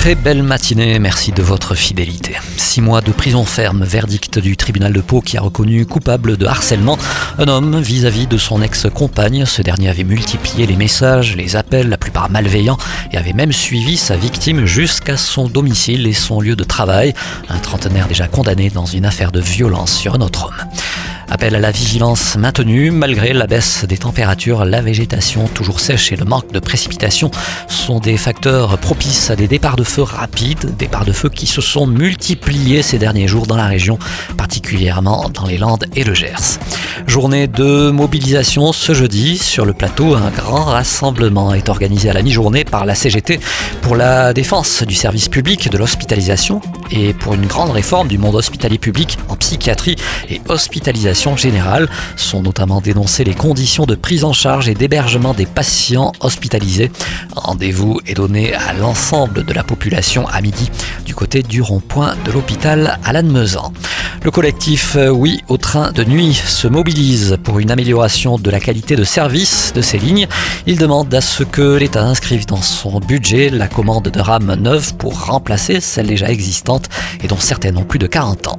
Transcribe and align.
Très 0.00 0.14
belle 0.14 0.42
matinée, 0.42 0.98
merci 0.98 1.30
de 1.30 1.42
votre 1.42 1.74
fidélité. 1.74 2.34
Six 2.56 2.80
mois 2.80 3.02
de 3.02 3.12
prison 3.12 3.44
ferme, 3.44 3.84
verdict 3.84 4.38
du 4.38 4.56
tribunal 4.56 4.94
de 4.94 5.02
Pau 5.02 5.20
qui 5.20 5.36
a 5.36 5.42
reconnu 5.42 5.84
coupable 5.84 6.38
de 6.38 6.46
harcèlement 6.46 6.96
un 7.36 7.48
homme 7.48 7.78
vis-à-vis 7.78 8.26
de 8.26 8.38
son 8.38 8.62
ex-compagne. 8.62 9.44
Ce 9.44 9.60
dernier 9.60 9.90
avait 9.90 10.04
multiplié 10.04 10.66
les 10.66 10.76
messages, 10.76 11.36
les 11.36 11.54
appels, 11.54 11.90
la 11.90 11.98
plupart 11.98 12.30
malveillants, 12.30 12.78
et 13.12 13.18
avait 13.18 13.34
même 13.34 13.52
suivi 13.52 13.98
sa 13.98 14.16
victime 14.16 14.64
jusqu'à 14.64 15.18
son 15.18 15.48
domicile 15.48 16.06
et 16.06 16.14
son 16.14 16.40
lieu 16.40 16.56
de 16.56 16.64
travail. 16.64 17.12
Un 17.50 17.58
trentenaire 17.58 18.08
déjà 18.08 18.26
condamné 18.26 18.70
dans 18.70 18.86
une 18.86 19.04
affaire 19.04 19.32
de 19.32 19.40
violence 19.40 19.92
sur 19.92 20.14
un 20.14 20.22
autre 20.22 20.46
homme. 20.46 20.66
Appel 21.32 21.54
à 21.54 21.60
la 21.60 21.70
vigilance 21.70 22.36
maintenue. 22.36 22.90
Malgré 22.90 23.32
la 23.32 23.46
baisse 23.46 23.84
des 23.84 23.98
températures, 23.98 24.64
la 24.64 24.82
végétation 24.82 25.46
toujours 25.46 25.78
sèche 25.78 26.10
et 26.10 26.16
le 26.16 26.24
manque 26.24 26.50
de 26.50 26.58
précipitations 26.58 27.30
sont 27.68 28.00
des 28.00 28.16
facteurs 28.16 28.76
propices 28.78 29.30
à 29.30 29.36
des 29.36 29.46
départs 29.46 29.76
de 29.76 29.84
feu 29.84 30.02
rapides, 30.02 30.76
départs 30.76 31.04
de 31.04 31.12
feu 31.12 31.28
qui 31.28 31.46
se 31.46 31.60
sont 31.60 31.86
multipliés 31.86 32.82
ces 32.82 32.98
derniers 32.98 33.28
jours 33.28 33.46
dans 33.46 33.56
la 33.56 33.66
région, 33.66 33.96
particulièrement 34.36 35.30
dans 35.32 35.46
les 35.46 35.56
Landes 35.56 35.84
et 35.94 36.02
le 36.02 36.14
Gers. 36.14 36.58
Journée 37.06 37.46
de 37.46 37.90
mobilisation 37.90 38.72
ce 38.72 38.92
jeudi. 38.92 39.38
Sur 39.38 39.64
le 39.64 39.72
plateau, 39.72 40.16
un 40.16 40.30
grand 40.30 40.64
rassemblement 40.64 41.54
est 41.54 41.68
organisé 41.68 42.10
à 42.10 42.12
la 42.12 42.22
mi-journée 42.22 42.64
par 42.64 42.84
la 42.84 42.96
CGT 42.96 43.38
pour 43.82 43.94
la 43.94 44.32
défense 44.32 44.82
du 44.82 44.96
service 44.96 45.28
public 45.28 45.70
de 45.70 45.78
l'hospitalisation 45.78 46.60
et 46.90 47.14
pour 47.14 47.34
une 47.34 47.46
grande 47.46 47.70
réforme 47.70 48.08
du 48.08 48.18
monde 48.18 48.34
hospitalier 48.34 48.78
public 48.78 49.16
en 49.28 49.36
psychiatrie 49.36 49.94
et 50.28 50.40
hospitalisation 50.48 51.19
générale. 51.36 51.88
Sont 52.16 52.42
notamment 52.42 52.80
dénoncées 52.80 53.24
les 53.24 53.34
conditions 53.34 53.84
de 53.84 53.94
prise 53.94 54.24
en 54.24 54.32
charge 54.32 54.68
et 54.68 54.74
d'hébergement 54.74 55.34
des 55.34 55.46
patients 55.46 56.12
hospitalisés. 56.20 56.90
Rendez-vous 57.36 58.00
est 58.06 58.14
donné 58.14 58.54
à 58.54 58.72
l'ensemble 58.72 59.44
de 59.44 59.52
la 59.52 59.62
population 59.62 60.26
à 60.28 60.40
midi 60.40 60.70
du 61.04 61.14
côté 61.14 61.42
du 61.42 61.60
rond-point 61.60 62.14
de 62.24 62.32
l'hôpital 62.32 62.98
à 63.04 63.12
Lannemezan. 63.12 63.72
Le 64.22 64.30
collectif 64.30 64.96
euh, 64.96 65.08
Oui 65.08 65.42
au 65.48 65.56
train 65.56 65.92
de 65.92 66.04
nuit 66.04 66.34
se 66.34 66.68
mobilise 66.68 67.38
pour 67.42 67.58
une 67.58 67.70
amélioration 67.70 68.38
de 68.38 68.50
la 68.50 68.60
qualité 68.60 68.94
de 68.94 69.04
service 69.04 69.72
de 69.74 69.80
ces 69.80 69.98
lignes. 69.98 70.26
Il 70.66 70.78
demande 70.78 71.12
à 71.14 71.20
ce 71.22 71.42
que 71.42 71.76
l'État 71.76 72.04
inscrive 72.04 72.44
dans 72.46 72.60
son 72.60 73.00
budget 73.00 73.48
la 73.48 73.66
commande 73.66 74.08
de 74.08 74.20
rames 74.20 74.54
neuves 74.54 74.94
pour 74.96 75.24
remplacer 75.24 75.80
celles 75.80 76.08
déjà 76.08 76.30
existantes 76.30 76.88
et 77.22 77.28
dont 77.28 77.38
certaines 77.38 77.78
ont 77.78 77.84
plus 77.84 77.98
de 77.98 78.06
40 78.06 78.48
ans. 78.48 78.58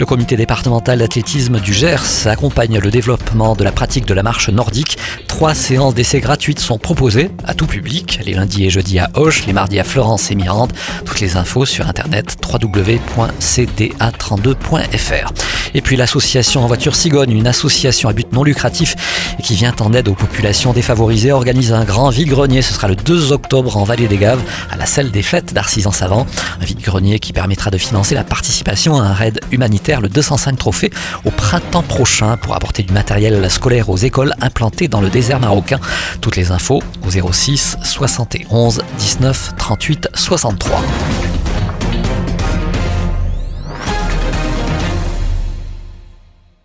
Le 0.00 0.06
comité 0.06 0.34
départemental 0.34 0.98
d'athlétisme 1.00 1.60
du 1.60 1.74
Gers 1.74 2.26
accompagne 2.26 2.78
le 2.78 2.90
développement 2.90 3.54
de 3.54 3.62
la 3.62 3.70
pratique 3.70 4.06
de 4.06 4.14
la 4.14 4.22
marche 4.22 4.48
nordique. 4.48 4.96
Trois 5.28 5.52
séances 5.52 5.94
d'essai 5.94 6.20
gratuites 6.20 6.58
sont 6.58 6.78
proposées 6.78 7.30
à 7.44 7.52
tout 7.52 7.66
public, 7.66 8.18
les 8.24 8.32
lundis 8.32 8.64
et 8.64 8.70
jeudis 8.70 8.98
à 8.98 9.10
Auch, 9.14 9.44
les 9.46 9.52
mardis 9.52 9.78
à 9.78 9.84
Florence 9.84 10.30
et 10.30 10.36
Mirande. 10.36 10.72
Toutes 11.04 11.20
les 11.20 11.36
infos 11.36 11.66
sur 11.66 11.86
internet 11.86 12.38
www.cda32.fr. 12.42 15.32
Et 15.74 15.82
puis 15.82 15.96
l'association 15.96 16.64
en 16.64 16.66
voiture 16.66 16.96
Cigogne, 16.96 17.32
une 17.32 17.46
association 17.46 18.08
à 18.08 18.14
but 18.14 18.32
non 18.32 18.42
lucratif 18.42 18.96
qui 19.40 19.54
vient 19.54 19.74
en 19.80 19.92
aide 19.92 20.08
aux 20.08 20.14
populations 20.14 20.72
défavorisées, 20.72 21.32
organise 21.32 21.72
un 21.72 21.84
grand 21.84 22.10
vide-grenier. 22.10 22.62
Ce 22.62 22.72
sera 22.74 22.88
le 22.88 22.96
2 22.96 23.32
octobre 23.32 23.76
en 23.76 23.84
Vallée 23.84 24.08
des 24.08 24.16
Gaves, 24.16 24.42
à 24.70 24.76
la 24.76 24.86
salle 24.86 25.10
des 25.10 25.22
fêtes 25.22 25.52
d'Arcis-en-Savant. 25.52 26.26
Un 26.60 26.64
vide-grenier 26.64 27.18
qui 27.18 27.32
permettra 27.32 27.70
de 27.70 27.78
financer 27.78 28.14
la 28.14 28.24
participation 28.24 29.00
à 29.00 29.04
un 29.04 29.12
raid 29.12 29.40
humanitaire, 29.50 30.00
le 30.00 30.08
205 30.08 30.58
Trophée, 30.58 30.90
au 31.24 31.30
printemps 31.30 31.82
prochain 31.82 32.36
pour 32.36 32.54
apporter 32.54 32.82
du 32.82 32.92
matériel 32.92 33.50
scolaire 33.50 33.90
aux 33.90 33.96
écoles 33.96 34.34
implantées 34.40 34.88
dans 34.88 35.00
le 35.00 35.10
désert 35.10 35.40
marocain. 35.40 35.80
Toutes 36.20 36.36
les 36.36 36.50
infos 36.50 36.82
au 37.06 37.32
06 37.32 37.76
71 37.82 38.82
19 38.98 39.52
38 39.56 40.08
63. 40.14 40.82